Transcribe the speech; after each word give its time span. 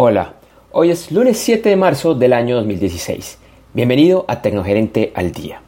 Hola, 0.00 0.34
hoy 0.70 0.92
es 0.92 1.10
lunes 1.10 1.38
7 1.38 1.70
de 1.70 1.74
marzo 1.74 2.14
del 2.14 2.32
año 2.32 2.54
2016. 2.54 3.36
Bienvenido 3.74 4.24
a 4.28 4.42
Tecnogerente 4.42 5.10
al 5.16 5.32
Día. 5.32 5.60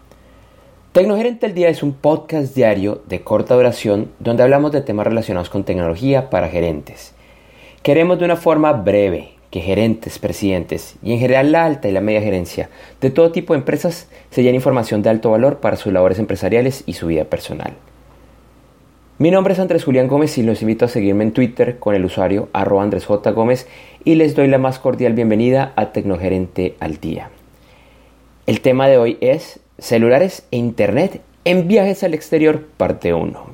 Tecnogerente 0.93 1.47
al 1.47 1.55
Día 1.55 1.69
es 1.69 1.83
un 1.83 1.95
podcast 1.95 2.55
diario 2.55 3.03
de 3.09 3.23
corta 3.23 3.57
duración 3.57 4.13
donde 4.21 4.45
hablamos 4.45 4.71
de 4.71 4.83
temas 4.83 5.09
relacionados 5.09 5.51
con 5.51 5.65
tecnología 5.65 6.31
para 6.31 6.49
gerentes. 6.49 7.13
Queremos 7.83 8.21
de 8.21 8.27
una 8.27 8.37
forma 8.37 8.73
breve 8.73 9.33
que 9.51 9.63
gerentes, 9.63 10.21
presidentes 10.21 10.95
y 11.03 11.13
en 11.13 11.19
general 11.19 11.51
la 11.51 11.65
alta 11.65 11.89
y 11.89 11.93
la 11.93 12.01
media 12.01 12.23
gerencia 12.23 12.71
de 13.01 13.11
todo 13.11 13.33
tipo 13.33 13.53
de 13.53 13.59
empresas 13.59 14.09
se 14.31 14.45
llenen 14.45 14.55
información 14.55 15.03
de 15.03 15.11
alto 15.11 15.33
valor 15.33 15.59
para 15.59 15.75
sus 15.75 15.93
labores 15.93 16.21
empresariales 16.21 16.85
y 16.87 16.93
su 16.93 17.09
vida 17.09 17.25
personal. 17.25 17.73
Mi 19.21 19.31
nombre 19.31 19.53
es 19.53 19.61
Andrés 19.61 19.85
Julián 19.85 20.09
Gómez 20.09 20.39
y 20.39 20.43
los 20.43 20.63
invito 20.63 20.87
a 20.87 20.89
seguirme 20.89 21.25
en 21.25 21.33
Twitter 21.33 21.79
con 21.79 21.95
el 21.95 22.07
usuario 22.07 22.49
arroba 22.55 22.83
Andrés 22.83 23.05
J. 23.05 23.33
Gómez 23.33 23.69
y 24.03 24.15
les 24.15 24.35
doy 24.35 24.49
la 24.49 24.57
más 24.57 24.79
cordial 24.79 25.13
bienvenida 25.13 25.75
a 25.77 25.93
Tecnogerente 25.93 26.75
al 26.81 27.01
Día. 27.01 27.29
El 28.47 28.63
tema 28.63 28.89
de 28.89 28.97
hoy 28.97 29.19
es 29.21 29.61
celulares 29.77 30.47
e 30.51 30.57
Internet 30.57 31.21
en 31.45 31.69
viajes 31.69 32.03
al 32.03 32.15
exterior, 32.15 32.67
parte 32.79 33.13
1. 33.13 33.45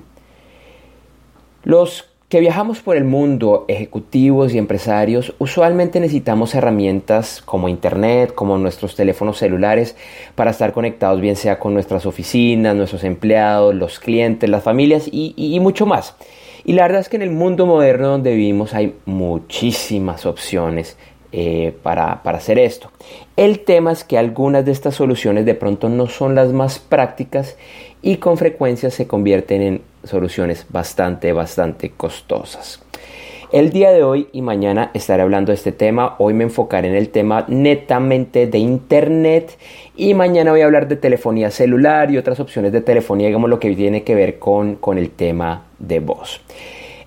Los 1.64 2.15
que 2.28 2.40
viajamos 2.40 2.80
por 2.80 2.96
el 2.96 3.04
mundo, 3.04 3.64
ejecutivos 3.68 4.52
y 4.52 4.58
empresarios, 4.58 5.34
usualmente 5.38 6.00
necesitamos 6.00 6.56
herramientas 6.56 7.40
como 7.44 7.68
Internet, 7.68 8.34
como 8.34 8.58
nuestros 8.58 8.96
teléfonos 8.96 9.38
celulares, 9.38 9.94
para 10.34 10.50
estar 10.50 10.72
conectados 10.72 11.20
bien 11.20 11.36
sea 11.36 11.60
con 11.60 11.72
nuestras 11.72 12.04
oficinas, 12.04 12.74
nuestros 12.74 13.04
empleados, 13.04 13.76
los 13.76 14.00
clientes, 14.00 14.50
las 14.50 14.64
familias 14.64 15.08
y, 15.10 15.58
mucho 15.60 15.86
más. 15.86 16.16
Y 16.64 16.72
la 16.72 16.82
verdad 16.82 17.00
es 17.00 17.08
que 17.08 17.16
en 17.16 17.22
el 17.22 17.30
mundo 17.30 17.64
moderno 17.64 18.08
donde 18.08 18.34
vivimos 18.34 18.74
hay 18.74 18.96
muchísimas 19.04 20.26
opciones 20.26 20.96
eh, 21.30 21.76
para, 21.84 22.24
para, 22.24 22.38
hacer 22.38 22.58
esto. 22.58 22.90
El 23.36 23.60
tema 23.60 23.92
es 23.92 24.02
que 24.02 24.18
algunas 24.18 24.64
de 24.64 24.72
estas 24.72 24.96
soluciones 24.96 25.44
de 25.44 25.54
pronto 25.54 25.88
no 25.88 26.08
son 26.08 26.34
las 26.34 26.52
más 26.52 26.80
prácticas 26.80 27.56
y 28.02 28.16
con 28.16 28.36
frecuencia 28.36 28.90
se 28.90 29.06
convierten 29.06 29.62
en 29.62 29.82
soluciones 30.06 30.66
bastante, 30.70 31.32
bastante 31.32 31.90
costosas. 31.90 32.82
El 33.52 33.70
día 33.70 33.92
de 33.92 34.02
hoy 34.02 34.26
y 34.32 34.42
mañana 34.42 34.90
estaré 34.92 35.22
hablando 35.22 35.52
de 35.52 35.56
este 35.56 35.70
tema. 35.70 36.16
Hoy 36.18 36.34
me 36.34 36.42
enfocaré 36.42 36.88
en 36.88 36.96
el 36.96 37.10
tema 37.10 37.44
netamente 37.46 38.48
de 38.48 38.58
Internet 38.58 39.56
y 39.96 40.14
mañana 40.14 40.50
voy 40.50 40.62
a 40.62 40.64
hablar 40.64 40.88
de 40.88 40.96
telefonía 40.96 41.52
celular 41.52 42.10
y 42.10 42.18
otras 42.18 42.40
opciones 42.40 42.72
de 42.72 42.80
telefonía, 42.80 43.28
digamos 43.28 43.48
lo 43.48 43.60
que 43.60 43.70
tiene 43.76 44.02
que 44.02 44.16
ver 44.16 44.40
con, 44.40 44.74
con 44.74 44.98
el 44.98 45.10
tema 45.10 45.62
de 45.78 46.00
voz. 46.00 46.40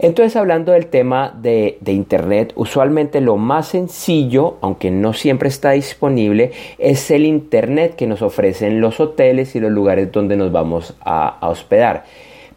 Entonces, 0.02 0.38
hablando 0.38 0.72
del 0.72 0.88
tema 0.88 1.38
de, 1.42 1.78
de, 1.82 1.92
Internet, 1.92 2.54
usualmente 2.56 3.20
lo 3.20 3.36
más 3.36 3.68
sencillo, 3.68 4.56
aunque 4.62 4.92
no 4.92 5.12
siempre 5.12 5.50
está 5.50 5.72
disponible, 5.72 6.52
es 6.78 7.12
el 7.12 7.26
Internet 7.26 7.96
que 7.98 8.08
nos 8.08 8.22
ofrecen 8.22 8.80
los 8.80 9.02
hoteles 9.02 9.58
y 9.58 9.60
los 9.60 9.72
lugares 9.72 10.10
donde 10.10 10.38
nos 10.38 10.54
vamos 10.54 10.96
a, 11.02 11.28
a 11.28 11.50
hospedar. 11.50 12.06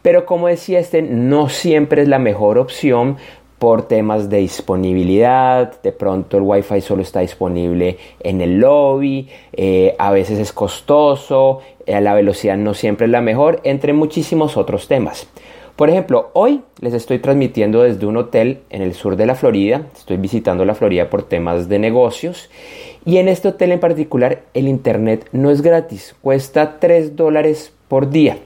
Pero 0.03 0.27
como 0.27 0.47
decía 0.47 0.79
este, 0.79 1.01
no 1.01 1.49
siempre 1.49 2.03
es 2.03 2.07
la 2.07 2.19
mejor 2.19 2.59
opción 2.59 3.17
por 3.57 3.87
temas 3.87 4.29
de 4.29 4.39
disponibilidad, 4.39 5.81
de 5.81 5.93
pronto 5.93 6.35
el 6.35 6.43
wifi 6.43 6.81
solo 6.81 7.01
está 7.01 7.21
disponible 7.21 7.97
en 8.19 8.41
el 8.41 8.59
lobby, 8.59 9.29
eh, 9.53 9.95
a 9.97 10.11
veces 10.11 10.37
es 10.37 10.51
costoso, 10.51 11.59
eh, 11.85 12.01
la 12.01 12.13
velocidad 12.13 12.57
no 12.57 12.73
siempre 12.73 13.05
es 13.05 13.11
la 13.11 13.21
mejor, 13.21 13.61
entre 13.63 13.93
muchísimos 13.93 14.57
otros 14.57 14.89
temas. 14.89 15.29
Por 15.77 15.89
ejemplo, 15.89 16.29
hoy 16.33 16.61
les 16.81 16.93
estoy 16.93 17.19
transmitiendo 17.19 17.83
desde 17.83 18.05
un 18.05 18.17
hotel 18.17 18.59
en 18.69 18.81
el 18.81 18.93
sur 18.93 19.15
de 19.15 19.25
la 19.25 19.35
Florida, 19.35 19.87
estoy 19.95 20.17
visitando 20.17 20.65
la 20.65 20.75
Florida 20.75 21.09
por 21.09 21.23
temas 21.23 21.69
de 21.69 21.79
negocios 21.79 22.49
y 23.05 23.15
en 23.15 23.29
este 23.29 23.47
hotel 23.47 23.71
en 23.71 23.79
particular 23.79 24.43
el 24.53 24.67
internet 24.67 25.29
no 25.31 25.49
es 25.49 25.61
gratis, 25.61 26.17
cuesta 26.21 26.79
3 26.79 27.15
dólares 27.15 27.71
por 27.87 28.09
día. 28.09 28.37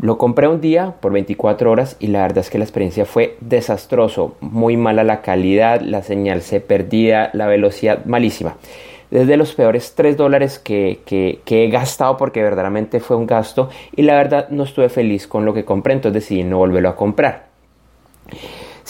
Lo 0.00 0.16
compré 0.16 0.48
un 0.48 0.62
día 0.62 0.94
por 0.98 1.12
24 1.12 1.70
horas 1.70 1.96
y 2.00 2.06
la 2.06 2.22
verdad 2.22 2.38
es 2.38 2.48
que 2.48 2.56
la 2.56 2.64
experiencia 2.64 3.04
fue 3.04 3.36
desastroso, 3.40 4.34
muy 4.40 4.78
mala 4.78 5.04
la 5.04 5.20
calidad, 5.20 5.82
la 5.82 6.02
señal 6.02 6.40
se 6.40 6.62
perdía, 6.62 7.28
la 7.34 7.46
velocidad 7.46 8.06
malísima. 8.06 8.56
Desde 9.10 9.36
los 9.36 9.52
peores 9.52 9.94
3 9.94 10.16
dólares 10.16 10.58
que, 10.58 11.00
que, 11.04 11.64
he 11.64 11.68
gastado 11.68 12.16
porque 12.16 12.42
verdaderamente 12.42 13.00
fue 13.00 13.16
un 13.16 13.26
gasto 13.26 13.68
y 13.94 14.02
la 14.02 14.14
verdad 14.14 14.48
no 14.48 14.62
estuve 14.62 14.88
feliz 14.88 15.26
con 15.26 15.44
lo 15.44 15.52
que 15.52 15.66
compré, 15.66 15.92
entonces 15.92 16.22
decidí 16.22 16.44
no 16.44 16.58
volverlo 16.58 16.88
a 16.88 16.96
comprar. 16.96 17.48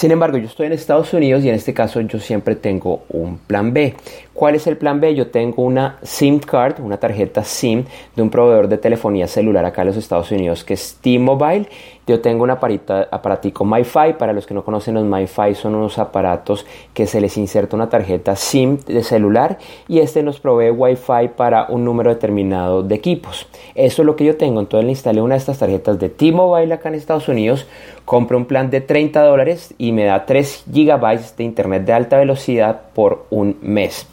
Sin 0.00 0.12
embargo, 0.12 0.38
yo 0.38 0.47
estoy 0.47 0.65
en 0.65 0.72
Estados 0.72 1.12
Unidos 1.12 1.44
y 1.44 1.50
en 1.50 1.55
este 1.55 1.75
caso 1.75 2.00
yo 2.00 2.19
siempre 2.21 2.56
tengo 2.56 3.03
un 3.11 3.37
plan 3.37 3.75
B. 3.75 3.94
¿Cuál 4.33 4.55
es 4.55 4.66
el 4.66 4.78
plan 4.78 4.99
B? 4.99 5.15
Yo 5.15 5.27
tengo 5.27 5.62
una 5.62 5.99
SIM 6.03 6.38
card, 6.38 6.81
una 6.81 6.97
tarjeta 6.97 7.44
SIM 7.44 7.84
de 8.16 8.22
un 8.22 8.31
proveedor 8.31 8.69
de 8.69 8.78
telefonía 8.78 9.27
celular 9.27 9.66
acá 9.66 9.83
en 9.83 9.88
los 9.88 9.99
Estados 9.99 10.33
Unidos 10.33 10.65
que 10.65 10.72
es 10.72 10.97
T-Mobile. 11.03 11.69
Yo 12.10 12.21
tengo 12.21 12.43
un 12.43 12.50
aparita, 12.50 13.06
aparatico 13.09 13.65
MiFi. 13.65 14.15
Para 14.19 14.32
los 14.32 14.44
que 14.44 14.53
no 14.53 14.65
conocen 14.65 14.94
los 14.94 15.04
MiFi 15.04 15.54
son 15.54 15.76
unos 15.76 15.97
aparatos 15.97 16.66
que 16.93 17.06
se 17.06 17.21
les 17.21 17.38
inserta 17.38 17.76
una 17.76 17.88
tarjeta 17.88 18.34
SIM 18.34 18.78
de 18.78 19.04
celular 19.04 19.59
y 19.87 20.00
este 20.00 20.25
nos 20.25 20.41
provee 20.41 20.72
Wi-Fi 20.72 21.28
para 21.37 21.66
un 21.69 21.84
número 21.84 22.10
determinado 22.10 22.82
de 22.82 22.97
equipos. 22.97 23.47
Eso 23.76 24.03
es 24.03 24.06
lo 24.06 24.16
que 24.16 24.25
yo 24.25 24.37
tengo. 24.37 24.59
Entonces 24.59 24.87
le 24.87 24.91
instalé 24.91 25.22
una 25.22 25.34
de 25.34 25.38
estas 25.38 25.60
tarjetas 25.60 26.00
de 26.00 26.09
T-Mobile 26.09 26.75
acá 26.75 26.88
en 26.88 26.97
Estados 26.97 27.28
Unidos. 27.28 27.69
Compré 28.04 28.37
un 28.37 28.47
plan 28.47 28.70
de 28.70 28.81
30 28.81 29.22
dólares 29.22 29.72
y 29.78 29.93
me 29.93 30.03
da 30.03 30.26
3 30.26 30.65
gigabytes 30.72 31.37
de 31.37 31.44
internet 31.44 31.84
de 31.84 31.93
alta 31.93 32.19
velocidad 32.19 32.81
por 32.93 33.26
un 33.31 33.56
mes. 33.62 34.09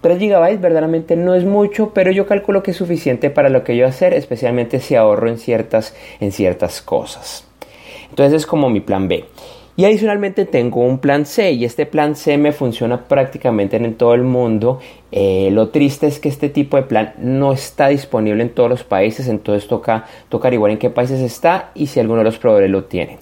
3 0.00 0.18
GB 0.18 0.58
verdaderamente 0.58 1.16
no 1.16 1.34
es 1.34 1.44
mucho, 1.44 1.92
pero 1.94 2.10
yo 2.10 2.26
calculo 2.26 2.62
que 2.62 2.72
es 2.72 2.76
suficiente 2.76 3.30
para 3.30 3.48
lo 3.48 3.64
que 3.64 3.76
yo 3.76 3.86
hacer, 3.86 4.14
especialmente 4.14 4.80
si 4.80 4.94
ahorro 4.94 5.28
en 5.28 5.38
ciertas, 5.38 5.94
en 6.20 6.32
ciertas 6.32 6.82
cosas. 6.82 7.46
Entonces 8.10 8.42
es 8.42 8.46
como 8.46 8.70
mi 8.70 8.80
plan 8.80 9.08
B. 9.08 9.24
Y 9.78 9.84
adicionalmente 9.84 10.46
tengo 10.46 10.80
un 10.80 10.98
plan 11.00 11.26
C 11.26 11.52
y 11.52 11.66
este 11.66 11.84
plan 11.84 12.16
C 12.16 12.38
me 12.38 12.52
funciona 12.52 13.04
prácticamente 13.04 13.76
en 13.76 13.94
todo 13.94 14.14
el 14.14 14.22
mundo. 14.22 14.80
Eh, 15.12 15.50
lo 15.52 15.68
triste 15.68 16.06
es 16.06 16.18
que 16.18 16.30
este 16.30 16.48
tipo 16.48 16.78
de 16.78 16.84
plan 16.84 17.12
no 17.18 17.52
está 17.52 17.88
disponible 17.88 18.42
en 18.42 18.50
todos 18.50 18.70
los 18.70 18.84
países, 18.84 19.28
entonces 19.28 19.68
toca, 19.68 20.06
tocar 20.30 20.54
igual 20.54 20.72
en 20.72 20.78
qué 20.78 20.88
países 20.88 21.20
está 21.20 21.72
y 21.74 21.88
si 21.88 22.00
alguno 22.00 22.20
de 22.20 22.24
los 22.24 22.38
proveedores 22.38 22.70
lo 22.70 22.84
tiene. 22.84 23.18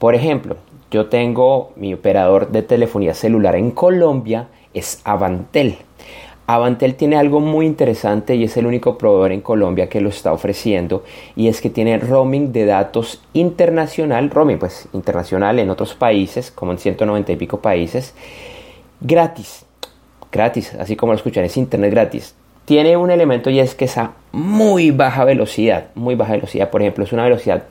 Por 0.00 0.16
ejemplo, 0.16 0.56
yo 0.90 1.06
tengo 1.06 1.70
mi 1.76 1.94
operador 1.94 2.50
de 2.50 2.62
telefonía 2.62 3.14
celular 3.14 3.54
en 3.54 3.70
Colombia, 3.70 4.48
es 4.74 5.00
Avantel. 5.04 5.76
Avantel 6.46 6.96
tiene 6.96 7.16
algo 7.16 7.40
muy 7.40 7.66
interesante 7.66 8.34
y 8.34 8.44
es 8.44 8.56
el 8.56 8.66
único 8.66 8.98
proveedor 8.98 9.32
en 9.32 9.40
Colombia 9.40 9.88
que 9.88 10.00
lo 10.00 10.08
está 10.08 10.32
ofreciendo 10.32 11.04
y 11.36 11.48
es 11.48 11.60
que 11.60 11.70
tiene 11.70 11.98
roaming 11.98 12.52
de 12.52 12.66
datos 12.66 13.22
internacional, 13.32 14.28
roaming 14.28 14.58
pues 14.58 14.88
internacional 14.92 15.60
en 15.60 15.70
otros 15.70 15.94
países, 15.94 16.50
como 16.50 16.72
en 16.72 16.78
190 16.78 17.32
y 17.32 17.36
pico 17.36 17.60
países, 17.60 18.14
gratis, 19.00 19.64
gratis, 20.32 20.74
así 20.74 20.96
como 20.96 21.12
lo 21.12 21.16
escuchan, 21.16 21.44
es 21.44 21.56
internet 21.56 21.92
gratis. 21.92 22.34
Tiene 22.64 22.96
un 22.96 23.10
elemento 23.10 23.48
y 23.48 23.60
es 23.60 23.74
que 23.74 23.84
es 23.84 23.96
a 23.96 24.12
muy 24.32 24.90
baja 24.90 25.24
velocidad, 25.24 25.86
muy 25.94 26.16
baja 26.16 26.32
velocidad, 26.32 26.70
por 26.70 26.82
ejemplo, 26.82 27.04
es 27.04 27.12
una 27.12 27.24
velocidad 27.24 27.64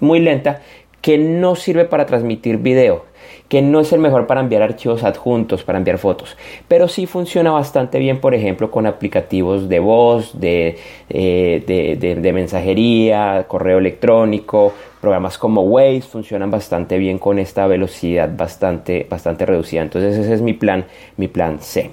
muy 0.00 0.18
lenta 0.18 0.62
que 1.00 1.16
no 1.16 1.54
sirve 1.54 1.84
para 1.84 2.06
transmitir 2.06 2.58
video 2.58 3.09
que 3.48 3.62
no 3.62 3.80
es 3.80 3.92
el 3.92 4.00
mejor 4.00 4.26
para 4.26 4.40
enviar 4.40 4.62
archivos 4.62 5.02
adjuntos, 5.02 5.64
para 5.64 5.78
enviar 5.78 5.98
fotos, 5.98 6.36
pero 6.68 6.88
sí 6.88 7.06
funciona 7.06 7.50
bastante 7.50 7.98
bien, 7.98 8.20
por 8.20 8.34
ejemplo, 8.34 8.70
con 8.70 8.86
aplicativos 8.86 9.68
de 9.68 9.80
voz, 9.80 10.38
de, 10.38 10.78
eh, 11.08 11.64
de, 12.20 12.32
mensajería, 12.32 13.44
correo 13.48 13.78
electrónico, 13.78 14.72
programas 15.00 15.38
como 15.38 15.62
Waze 15.62 16.02
funcionan 16.02 16.50
bastante 16.50 16.98
bien 16.98 17.18
con 17.18 17.38
esta 17.38 17.66
velocidad 17.66 18.30
bastante, 18.36 19.06
bastante 19.08 19.46
reducida. 19.46 19.82
Entonces 19.82 20.16
ese 20.16 20.34
es 20.34 20.42
mi 20.42 20.52
plan, 20.52 20.84
mi 21.16 21.28
plan 21.28 21.58
C. 21.60 21.90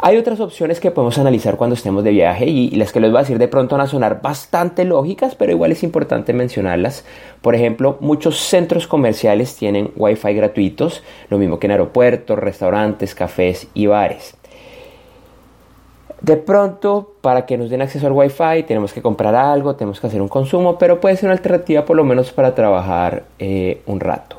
Hay 0.00 0.16
otras 0.16 0.38
opciones 0.38 0.78
que 0.78 0.92
podemos 0.92 1.18
analizar 1.18 1.56
cuando 1.56 1.74
estemos 1.74 2.04
de 2.04 2.12
viaje 2.12 2.46
y, 2.46 2.70
las 2.76 2.92
que 2.92 3.00
les 3.00 3.10
voy 3.10 3.18
a 3.18 3.22
decir 3.22 3.38
de 3.38 3.48
pronto 3.48 3.76
van 3.76 3.84
a 3.84 3.88
sonar 3.88 4.22
bastante 4.22 4.84
lógicas, 4.84 5.34
pero 5.34 5.50
igual 5.50 5.72
es 5.72 5.82
importante 5.82 6.32
mencionarlas. 6.32 7.04
Por 7.42 7.56
ejemplo, 7.56 7.96
muchos 7.98 8.38
centros 8.38 8.86
comerciales 8.86 9.56
tienen 9.56 9.90
Wi-Fi 9.96 10.34
gratuitos, 10.34 11.02
lo 11.30 11.38
mismo 11.38 11.58
que 11.58 11.66
en 11.66 11.72
aeropuertos, 11.72 12.38
restaurantes, 12.38 13.16
cafés 13.16 13.66
y 13.74 13.86
bares. 13.86 14.36
De 16.20 16.36
pronto, 16.36 17.14
para 17.20 17.44
que 17.44 17.58
nos 17.58 17.68
den 17.68 17.82
acceso 17.82 18.06
al 18.06 18.12
Wi-Fi, 18.12 18.62
tenemos 18.68 18.92
que 18.92 19.02
comprar 19.02 19.34
algo, 19.34 19.74
tenemos 19.74 19.98
que 19.98 20.06
hacer 20.06 20.22
un 20.22 20.28
consumo, 20.28 20.78
pero 20.78 21.00
puede 21.00 21.16
ser 21.16 21.24
una 21.24 21.34
alternativa 21.34 21.84
por 21.84 21.96
lo 21.96 22.04
menos 22.04 22.30
para 22.30 22.54
trabajar 22.54 23.24
eh, 23.40 23.82
un 23.86 23.98
rato. 23.98 24.37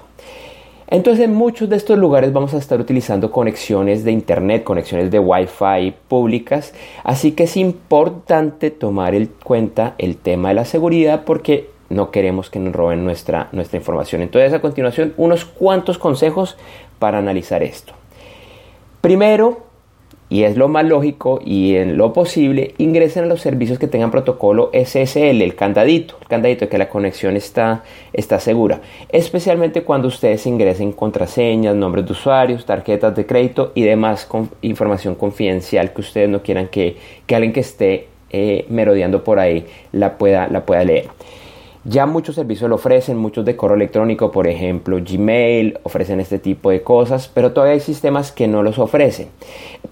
Entonces 0.92 1.26
en 1.26 1.36
muchos 1.36 1.70
de 1.70 1.76
estos 1.76 2.00
lugares 2.00 2.34
vamos 2.34 2.56
a 2.56 2.58
estar 2.58 2.80
utilizando 2.82 3.32
conexiones 3.32 4.04
de 4.04 4.12
internet, 4.12 4.64
conexiones 4.64 5.12
de 5.12 5.20
Wi-Fi 5.20 5.94
públicas, 6.08 6.74
así 7.04 7.34
que 7.34 7.44
es 7.44 7.58
importante 7.58 8.72
tomar 8.72 9.14
en 9.14 9.30
cuenta 9.44 9.94
el 10.00 10.18
tema 10.18 10.50
de 10.50 10.56
la 10.56 10.66
seguridad 10.66 11.26
porque 11.26 11.70
no 11.90 12.10
queremos 12.10 12.50
que 12.50 12.58
nos 12.58 12.74
roben 12.74 13.04
nuestra, 13.06 13.50
nuestra 13.52 13.78
información. 13.78 14.24
Entonces 14.24 14.52
a 14.52 14.62
continuación 14.62 15.14
unos 15.18 15.46
cuantos 15.46 16.00
consejos 16.00 16.58
para 16.98 17.20
analizar 17.20 17.62
esto. 17.62 17.94
Primero, 19.02 19.69
y 20.30 20.44
es 20.44 20.56
lo 20.56 20.68
más 20.68 20.86
lógico 20.86 21.42
y 21.44 21.76
en 21.76 21.98
lo 21.98 22.14
posible, 22.14 22.76
ingresen 22.78 23.24
a 23.24 23.28
los 23.28 23.42
servicios 23.42 23.80
que 23.80 23.88
tengan 23.88 24.12
protocolo 24.12 24.70
SSL, 24.74 25.42
el 25.42 25.56
candadito, 25.56 26.18
el 26.22 26.28
candadito 26.28 26.66
de 26.66 26.70
que 26.70 26.78
la 26.78 26.88
conexión 26.88 27.36
está, 27.36 27.84
está 28.14 28.40
segura. 28.40 28.80
Especialmente 29.10 29.84
cuando 29.84 30.08
ustedes 30.08 30.46
ingresen 30.46 30.92
contraseñas, 30.94 31.76
nombres 31.76 32.06
de 32.06 32.12
usuarios, 32.12 32.66
tarjetas 32.66 33.16
de 33.16 33.26
crédito 33.26 33.72
y 33.74 33.82
demás 33.82 34.28
información 34.62 35.16
confidencial 35.16 35.94
que 35.94 36.02
ustedes 36.02 36.30
no 36.30 36.44
quieran 36.44 36.68
que, 36.68 36.98
que 37.26 37.36
alguien 37.36 37.54
que 37.54 37.62
esté 37.62 38.08
eh, 38.30 38.66
merodeando 38.70 39.24
por 39.24 39.40
ahí 39.40 39.66
la 39.92 40.18
pueda, 40.18 40.48
la 40.48 40.64
pueda 40.66 40.84
leer. 40.84 41.08
Ya 41.86 42.06
muchos 42.06 42.36
servicios 42.36 42.70
lo 42.70 42.76
ofrecen, 42.76 43.18
muchos 43.18 43.46
de 43.46 43.56
correo 43.56 43.78
electrónico, 43.78 44.32
por 44.32 44.48
ejemplo 44.48 44.98
Gmail, 45.02 45.80
ofrecen 45.84 46.20
este 46.20 46.38
tipo 46.38 46.72
de 46.72 46.82
cosas, 46.82 47.32
pero 47.34 47.54
todavía 47.54 47.76
hay 47.76 47.80
sistemas 47.80 48.34
que 48.34 48.50
no 48.50 48.64
los 48.64 48.80
ofrecen. 48.80 49.30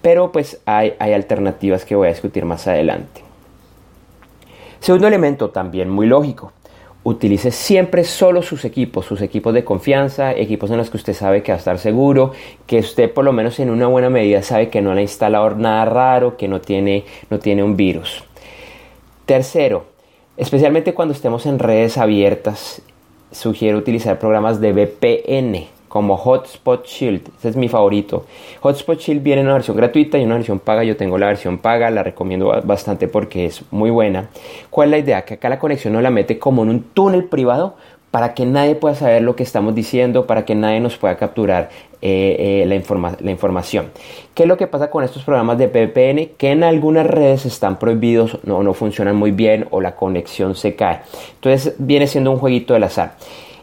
Pero 0.02 0.30
pues 0.30 0.60
hay, 0.66 0.94
hay 0.98 1.14
alternativas 1.14 1.86
que 1.86 1.94
voy 1.94 2.08
a 2.08 2.10
discutir 2.10 2.44
más 2.44 2.66
adelante. 2.66 3.22
Segundo 4.80 5.08
elemento, 5.08 5.48
también 5.48 5.88
muy 5.88 6.06
lógico. 6.06 6.52
Utilice 7.04 7.52
siempre 7.52 8.04
solo 8.04 8.42
sus 8.42 8.66
equipos, 8.66 9.06
sus 9.06 9.22
equipos 9.22 9.54
de 9.54 9.64
confianza, 9.64 10.32
equipos 10.32 10.70
en 10.70 10.76
los 10.76 10.90
que 10.90 10.98
usted 10.98 11.14
sabe 11.14 11.42
que 11.42 11.52
va 11.52 11.56
a 11.56 11.58
estar 11.58 11.78
seguro, 11.78 12.32
que 12.66 12.80
usted 12.80 13.10
por 13.10 13.24
lo 13.24 13.32
menos 13.32 13.58
en 13.60 13.70
una 13.70 13.86
buena 13.86 14.10
medida 14.10 14.42
sabe 14.42 14.68
que 14.68 14.82
no 14.82 14.92
le 14.92 15.00
ha 15.00 15.02
instalado 15.02 15.50
nada 15.54 15.86
raro, 15.86 16.36
que 16.36 16.48
no 16.48 16.60
tiene, 16.60 17.06
no 17.30 17.38
tiene 17.38 17.62
un 17.62 17.76
virus. 17.76 18.24
Tercero, 19.24 19.86
Especialmente 20.38 20.94
cuando 20.94 21.14
estemos 21.14 21.46
en 21.46 21.58
redes 21.58 21.98
abiertas, 21.98 22.80
sugiero 23.32 23.76
utilizar 23.76 24.20
programas 24.20 24.60
de 24.60 24.72
VPN 24.72 25.66
como 25.88 26.16
Hotspot 26.16 26.86
Shield. 26.86 27.26
Este 27.26 27.48
es 27.48 27.56
mi 27.56 27.68
favorito. 27.68 28.24
Hotspot 28.60 29.00
Shield 29.00 29.20
viene 29.20 29.40
en 29.40 29.48
una 29.48 29.54
versión 29.54 29.76
gratuita 29.76 30.16
y 30.16 30.24
una 30.24 30.36
versión 30.36 30.60
paga. 30.60 30.84
Yo 30.84 30.96
tengo 30.96 31.18
la 31.18 31.26
versión 31.26 31.58
paga, 31.58 31.90
la 31.90 32.04
recomiendo 32.04 32.54
bastante 32.62 33.08
porque 33.08 33.46
es 33.46 33.64
muy 33.72 33.90
buena. 33.90 34.28
¿Cuál 34.70 34.90
es 34.90 34.90
la 34.92 34.98
idea? 34.98 35.24
Que 35.24 35.34
acá 35.34 35.48
la 35.48 35.58
conexión 35.58 35.94
no 35.94 36.00
la 36.00 36.10
mete 36.10 36.38
como 36.38 36.62
en 36.62 36.68
un 36.68 36.82
túnel 36.82 37.24
privado 37.24 37.74
para 38.10 38.34
que 38.34 38.46
nadie 38.46 38.74
pueda 38.74 38.94
saber 38.94 39.22
lo 39.22 39.36
que 39.36 39.42
estamos 39.42 39.74
diciendo, 39.74 40.26
para 40.26 40.44
que 40.44 40.54
nadie 40.54 40.80
nos 40.80 40.96
pueda 40.96 41.16
capturar 41.16 41.68
eh, 42.00 42.62
eh, 42.62 42.66
la, 42.66 43.16
la, 43.20 43.30
información. 43.30 43.90
¿Qué 44.34 44.44
es 44.44 44.48
lo 44.48 44.56
que 44.56 44.66
pasa 44.66 44.88
con 44.88 45.04
estos 45.04 45.24
programas 45.24 45.58
de 45.58 45.66
VPN? 45.66 46.36
Que 46.38 46.52
en 46.52 46.62
algunas 46.62 47.06
redes 47.06 47.44
están 47.44 47.78
prohibidos, 47.78 48.38
no, 48.44 48.62
no 48.62 48.72
funcionan 48.72 49.16
muy 49.16 49.32
bien 49.32 49.66
o 49.70 49.80
la 49.80 49.96
conexión 49.96 50.54
se 50.54 50.74
cae. 50.76 51.00
Entonces 51.34 51.74
viene 51.78 52.06
siendo 52.06 52.30
un 52.30 52.38
jueguito 52.38 52.74
del 52.74 52.84
azar. 52.84 53.16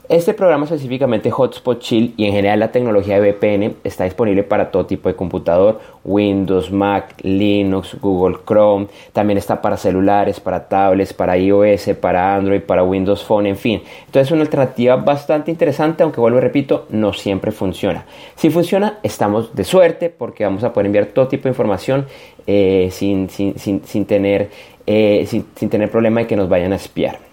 Este 0.07 0.35
programa 0.35 0.65
específicamente 0.65 1.31
Hotspot 1.31 1.79
Chill 1.79 2.13
y 2.15 2.25
en 2.25 2.33
general 2.33 2.59
la 2.59 2.71
tecnología 2.71 3.19
de 3.19 3.31
VPN 3.31 3.77
está 3.83 4.03
disponible 4.03 4.43
para 4.43 4.69
todo 4.69 4.85
tipo 4.85 5.09
de 5.09 5.15
computador, 5.15 5.79
Windows, 6.03 6.71
Mac, 6.71 7.15
Linux, 7.23 7.97
Google 7.99 8.37
Chrome, 8.45 8.85
también 9.13 9.39
está 9.39 9.63
para 9.63 9.77
celulares, 9.77 10.39
para 10.39 10.69
tablets, 10.69 11.11
para 11.11 11.35
iOS, 11.39 11.89
para 11.99 12.35
Android, 12.35 12.61
para 12.61 12.83
Windows 12.83 13.23
Phone, 13.23 13.47
en 13.47 13.57
fin. 13.57 13.81
Entonces 14.05 14.27
es 14.27 14.31
una 14.31 14.43
alternativa 14.43 14.95
bastante 14.95 15.49
interesante, 15.49 16.03
aunque 16.03 16.21
vuelvo 16.21 16.37
y 16.37 16.41
repito, 16.41 16.85
no 16.89 17.11
siempre 17.11 17.51
funciona. 17.51 18.05
Si 18.35 18.51
funciona, 18.51 18.99
estamos 19.01 19.55
de 19.55 19.63
suerte 19.63 20.11
porque 20.11 20.43
vamos 20.43 20.63
a 20.63 20.71
poder 20.71 20.85
enviar 20.85 21.07
todo 21.07 21.27
tipo 21.27 21.45
de 21.45 21.49
información 21.49 22.05
eh, 22.45 22.89
sin, 22.91 23.27
tener, 24.05 24.51
eh, 24.85 25.25
sin 25.25 25.69
tener 25.69 25.89
problema 25.89 26.19
de 26.19 26.27
que 26.27 26.35
nos 26.35 26.47
vayan 26.47 26.73
a 26.73 26.75
espiar. 26.75 27.24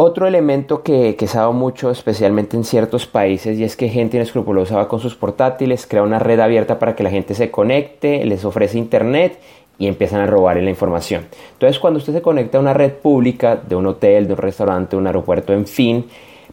Otro 0.00 0.28
elemento 0.28 0.84
que, 0.84 1.16
que 1.16 1.26
se 1.26 1.40
mucho, 1.48 1.90
especialmente 1.90 2.56
en 2.56 2.62
ciertos 2.62 3.08
países, 3.08 3.58
y 3.58 3.64
es 3.64 3.74
que 3.74 3.88
gente 3.88 4.16
inescrupulosa 4.16 4.76
va 4.76 4.86
con 4.86 5.00
sus 5.00 5.16
portátiles, 5.16 5.88
crea 5.88 6.04
una 6.04 6.20
red 6.20 6.38
abierta 6.38 6.78
para 6.78 6.94
que 6.94 7.02
la 7.02 7.10
gente 7.10 7.34
se 7.34 7.50
conecte, 7.50 8.24
les 8.24 8.44
ofrece 8.44 8.78
internet 8.78 9.40
y 9.76 9.88
empiezan 9.88 10.20
a 10.20 10.28
robarle 10.28 10.62
la 10.62 10.70
información. 10.70 11.26
Entonces, 11.54 11.80
cuando 11.80 11.98
usted 11.98 12.12
se 12.12 12.22
conecta 12.22 12.58
a 12.58 12.60
una 12.60 12.74
red 12.74 12.92
pública 12.92 13.56
de 13.56 13.74
un 13.74 13.88
hotel, 13.88 14.28
de 14.28 14.34
un 14.34 14.38
restaurante, 14.38 14.94
un 14.94 15.08
aeropuerto, 15.08 15.52
en 15.52 15.66
fin, 15.66 16.06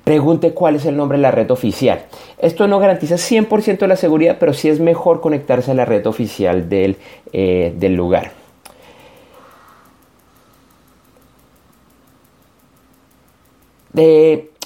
pregunte 0.04 0.56
cuál 0.56 0.78
es 0.78 0.88
el 0.88 0.98
nombre 0.98 1.20
de 1.20 1.22
la 1.22 1.30
red 1.30 1.52
oficial. 1.52 2.00
Esto 2.40 2.68
no 2.68 2.80
garantiza 2.80 3.14
100% 3.14 3.86
la 3.86 3.96
seguridad, 3.96 4.38
pero 4.40 4.54
sí 4.54 4.70
es 4.70 4.80
mejor 4.80 5.22
conectarse 5.22 5.70
a 5.70 5.76
la 5.76 5.86
red 5.86 6.08
oficial 6.08 6.68
del, 6.68 6.98
eh, 7.32 7.72
del 7.78 7.94
lugar. 7.94 8.45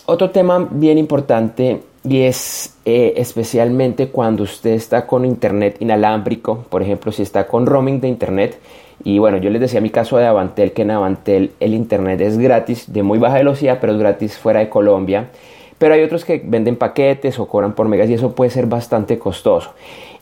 Otro 0.06 0.30
tema 0.31 0.68
bien 0.72 0.98
importante 0.98 1.81
y 2.04 2.22
es 2.22 2.78
eh, 2.86 3.14
especialmente 3.18 4.08
cuando 4.08 4.44
usted 4.44 4.72
está 4.72 5.06
con 5.06 5.26
internet 5.26 5.78
inalámbrico, 5.80 6.66
por 6.70 6.81
ejemplo, 6.81 7.12
si 7.12 7.22
está 7.22 7.48
con 7.48 7.66
roaming 7.66 8.00
de 8.00 8.08
internet. 8.08 8.60
Y 9.04 9.20
bueno, 9.20 9.38
yo 9.38 9.50
les 9.50 9.62
decía 9.62 9.81
mi 9.81 9.90
caso 9.90 10.18
de 10.18 10.26
Avantel, 10.26 10.72
que 10.74 10.81
en 10.81 10.92
Avantel 10.92 11.52
el 11.60 11.74
internet 11.74 12.20
es 12.22 12.38
gratis, 12.38 12.92
de 12.92 13.04
muy 13.04 13.18
baja 13.18 13.36
velocidad, 13.36 13.78
pero 13.80 13.94
es 13.94 14.00
gratis 14.00 14.38
fuera 14.38 14.60
de 14.60 14.70
Colombia. 14.70 15.30
Pero 15.78 15.94
hay 15.94 16.04
otros 16.04 16.25
que 16.25 16.42
venden 16.44 16.75
paquetes 16.75 17.40
o 17.40 17.48
cobran 17.48 17.74
por 17.74 17.88
megas 17.88 18.10
y 18.10 18.14
eso 18.14 18.36
puede 18.36 18.52
ser 18.52 18.66
bastante 18.66 19.18
costoso. 19.18 19.72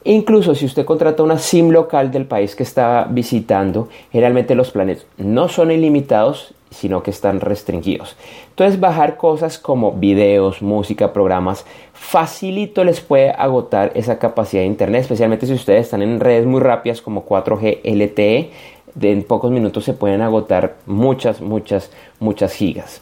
Incluso 0.03 0.53
si 0.53 0.65
usted 0.65 0.85
contrata 0.85 1.23
una 1.23 1.39
SIM 1.39 1.69
local 1.71 2.11
del 2.11 2.25
país 2.25 2.55
que 2.55 2.63
está 2.63 3.07
visitando, 3.09 3.89
generalmente 4.11 4.55
los 4.55 4.71
planes 4.71 5.05
no 5.17 5.49
son 5.49 5.71
ilimitados 5.71 6.53
sino 6.69 7.03
que 7.03 7.11
están 7.11 7.39
restringidos. 7.39 8.15
Entonces 8.49 8.79
bajar 8.79 9.17
cosas 9.17 9.57
como 9.57 9.93
videos, 9.93 10.61
música, 10.61 11.13
programas, 11.13 11.65
facilito 11.93 12.83
les 12.83 13.01
puede 13.01 13.31
agotar 13.31 13.91
esa 13.95 14.19
capacidad 14.19 14.61
de 14.61 14.67
internet, 14.67 15.01
especialmente 15.01 15.45
si 15.45 15.53
ustedes 15.53 15.85
están 15.85 16.01
en 16.01 16.19
redes 16.19 16.45
muy 16.45 16.61
rápidas 16.61 17.01
como 17.01 17.25
4G 17.25 17.79
LTE, 17.83 18.51
en 18.99 19.23
pocos 19.23 19.51
minutos 19.51 19.83
se 19.83 19.93
pueden 19.93 20.21
agotar 20.21 20.75
muchas, 20.85 21.41
muchas, 21.41 21.91
muchas 22.19 22.53
gigas. 22.53 23.01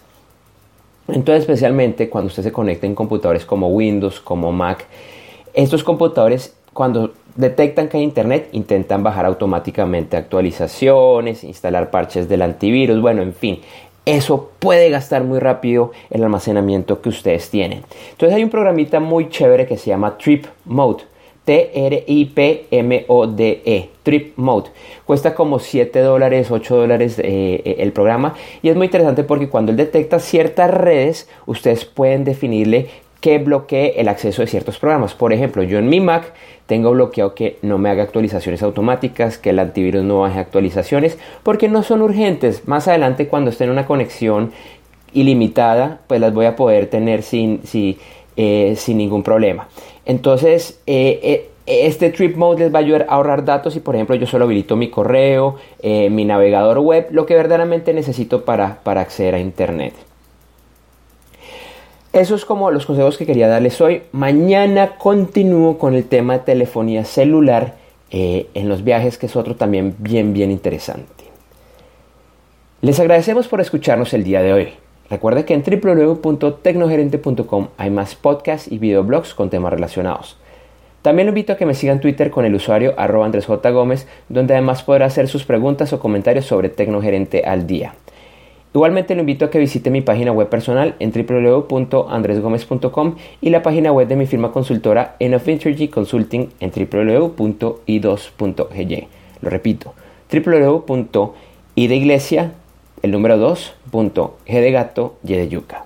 Entonces 1.07 1.41
especialmente 1.41 2.09
cuando 2.09 2.27
usted 2.27 2.43
se 2.43 2.51
conecta 2.51 2.87
en 2.87 2.95
computadores 2.95 3.45
como 3.45 3.67
Windows, 3.69 4.19
como 4.19 4.51
Mac, 4.51 4.85
estos 5.53 5.83
computadores 5.83 6.55
cuando 6.75 7.13
detectan 7.37 7.87
que 7.87 7.95
hay 7.95 8.03
internet, 8.03 8.49
intentan 8.51 9.01
bajar 9.01 9.25
automáticamente 9.25 10.17
actualizaciones, 10.17 11.45
instalar 11.45 11.89
parches 11.89 12.27
del 12.27 12.41
antivirus, 12.41 12.99
bueno, 12.99 13.21
en 13.21 13.33
fin. 13.33 13.61
Eso 14.05 14.51
puede 14.59 14.89
gastar 14.89 15.23
muy 15.23 15.39
rápido 15.39 15.93
el 16.09 16.21
almacenamiento 16.21 17.01
que 17.01 17.07
ustedes 17.07 17.49
tienen. 17.49 17.83
Entonces 18.11 18.35
hay 18.35 18.43
un 18.43 18.49
programita 18.49 18.99
muy 18.99 19.29
chévere 19.29 19.65
que 19.65 19.77
se 19.77 19.91
llama 19.91 20.17
Trip 20.17 20.47
Mode. 20.65 21.05
T-R-I-P-M-O-D-E, 21.45 21.89
Trip 24.03 24.33
Mode. 24.35 24.71
Cuesta 25.05 25.33
como 25.35 25.59
7 25.59 25.99
dólares, 25.99 26.51
8 26.51 26.75
dólares 26.75 27.19
eh, 27.19 27.61
eh, 27.63 27.75
el 27.79 27.93
programa 27.93 28.33
y 28.61 28.69
es 28.69 28.75
muy 28.75 28.87
interesante 28.87 29.23
porque 29.23 29.47
cuando 29.47 29.71
él 29.71 29.77
detecta 29.77 30.19
ciertas 30.19 30.71
redes, 30.71 31.29
ustedes 31.45 31.85
pueden 31.85 32.23
definirle 32.23 32.89
que 33.25 33.39
bloquee 33.39 33.99
el 33.99 34.07
acceso 34.07 34.43
de 34.43 34.47
ciertos 34.47 34.77
programas. 34.77 35.15
Por 35.15 35.33
ejemplo, 35.33 35.63
yo 35.63 35.79
en 35.79 35.89
mi 35.89 35.99
Mac 35.99 36.31
tengo 36.67 36.91
bloqueado 36.91 37.33
que 37.33 37.57
no 37.63 37.79
me 37.79 37.89
haga 37.89 38.03
actualizaciones 38.03 38.61
automáticas, 38.61 39.39
que 39.39 39.49
el 39.49 39.57
antivirus 39.57 40.03
no 40.03 40.19
baje 40.19 40.39
actualizaciones, 40.39 41.17
porque 41.41 41.67
no 41.67 41.81
son 41.81 42.03
urgentes. 42.03 42.67
Más 42.67 42.87
adelante, 42.87 43.27
cuando 43.27 43.49
esté 43.49 43.63
en 43.63 43.71
una 43.71 43.87
conexión 43.87 44.51
ilimitada, 45.11 46.01
pues 46.05 46.21
las 46.21 46.35
voy 46.35 46.45
a 46.45 46.55
poder 46.55 46.85
tener 46.85 47.23
sin, 47.23 47.61
eh, 48.37 48.75
sin 48.77 48.97
ningún 48.99 49.23
problema. 49.23 49.69
Entonces, 50.05 50.79
eh, 50.85 51.19
eh, 51.23 51.49
este 51.65 52.11
Trip 52.11 52.37
Mode 52.37 52.65
les 52.65 52.71
va 52.71 52.77
a 52.77 52.81
ayudar 52.83 53.07
a 53.09 53.15
ahorrar 53.15 53.43
datos 53.43 53.75
y, 53.75 53.79
por 53.79 53.95
ejemplo, 53.95 54.15
yo 54.17 54.27
solo 54.27 54.45
habilito 54.45 54.75
mi 54.75 54.91
correo, 54.91 55.55
mi 55.81 56.25
navegador 56.25 56.77
web, 56.77 57.07
lo 57.09 57.25
que 57.25 57.33
verdaderamente 57.33 57.91
necesito 57.91 58.45
para, 58.45 58.83
para 58.83 59.01
acceder 59.01 59.33
a 59.33 59.39
Internet. 59.39 59.95
Eso 62.15 62.35
es 62.35 62.45
como 62.45 62.71
los 62.71 62.85
consejos 62.85 63.17
que 63.17 63.25
quería 63.25 63.49
darles 63.49 63.81
hoy. 63.81 64.03
Mañana 64.13 64.95
continúo 64.97 65.77
con 65.77 65.95
el 65.95 66.05
tema 66.05 66.37
de 66.37 66.45
telefonía 66.45 67.03
celular 67.03 67.75
eh, 68.09 68.47
en 68.53 68.69
los 68.69 68.85
viajes, 68.85 69.17
que 69.17 69.25
es 69.25 69.35
otro 69.35 69.57
también 69.57 69.97
bien, 69.99 70.31
bien 70.31 70.49
interesante. 70.49 71.25
Les 72.79 72.97
agradecemos 73.01 73.49
por 73.49 73.59
escucharnos 73.59 74.13
el 74.13 74.23
día 74.23 74.41
de 74.41 74.53
hoy. 74.53 74.69
Recuerda 75.09 75.43
que 75.43 75.55
en 75.55 75.61
www.tecnogerente.com 75.61 77.67
hay 77.75 77.89
más 77.89 78.15
podcasts 78.15 78.71
y 78.71 78.77
videoblogs 78.77 79.33
con 79.33 79.49
temas 79.49 79.73
relacionados. 79.73 80.37
También 81.01 81.25
lo 81.25 81.31
invito 81.31 81.51
a 81.51 81.57
que 81.57 81.65
me 81.65 81.73
sigan 81.73 81.97
en 81.97 82.01
Twitter 82.01 82.31
con 82.31 82.45
el 82.45 82.55
usuario 82.55 82.93
arroba 82.95 83.25
Andrés 83.25 83.45
J. 83.45 83.71
Gómez, 83.71 84.07
donde 84.29 84.53
además 84.53 84.83
podrá 84.83 85.07
hacer 85.07 85.27
sus 85.27 85.43
preguntas 85.43 85.91
o 85.91 85.99
comentarios 85.99 86.45
sobre 86.45 86.69
Tecnogerente 86.69 87.43
al 87.43 87.67
día. 87.67 87.93
Igualmente 88.75 89.15
lo 89.15 89.21
invito 89.21 89.45
a 89.45 89.49
que 89.49 89.57
visite 89.57 89.89
mi 89.89 90.01
página 90.01 90.31
web 90.33 90.49
personal 90.49 90.95
en 90.99 91.13
www.andresgomez.com 91.13 93.15
y 93.39 93.49
la 93.49 93.63
página 93.63 93.93
web 93.93 94.09
de 94.09 94.17
mi 94.17 94.25
firma 94.25 94.51
consultora 94.51 95.15
Enough 95.19 95.47
Intergy 95.47 95.87
Consulting 95.87 96.49
en 96.59 96.71
www.i2.gy. 96.71 99.07
Lo 99.41 99.49
repito, 99.49 99.93
www.i 100.29 101.87
de 101.87 101.95
iglesia, 101.95 102.51
el 103.01 103.11
número 103.11 103.37
2.g 103.37 104.33
de 104.45 104.71
gato, 104.71 105.15
y 105.23 105.35
de 105.35 105.47
yuca. 105.47 105.85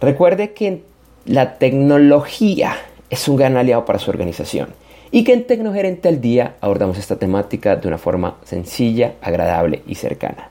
Recuerde 0.00 0.52
que 0.52 0.82
la 1.24 1.58
tecnología 1.58 2.76
es 3.10 3.26
un 3.26 3.34
gran 3.34 3.56
aliado 3.56 3.84
para 3.84 3.98
su 3.98 4.08
organización 4.08 4.68
y 5.10 5.24
que 5.24 5.32
en 5.32 5.48
Tecnogerente 5.48 6.06
al 6.06 6.20
Día 6.20 6.54
abordamos 6.60 6.96
esta 6.96 7.16
temática 7.16 7.74
de 7.74 7.88
una 7.88 7.98
forma 7.98 8.36
sencilla, 8.44 9.14
agradable 9.20 9.82
y 9.84 9.96
cercana. 9.96 10.50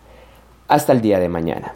Hasta 0.68 0.92
el 0.92 1.02
día 1.02 1.20
de 1.20 1.30
mañana. 1.30 1.74